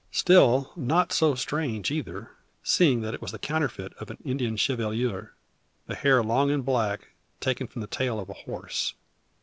[0.09, 2.31] Still, not so strange either,
[2.63, 5.33] seeing it was the counterfeit of an Indian chevelure
[5.85, 8.95] the hair long and black, taken from the tail of a horse.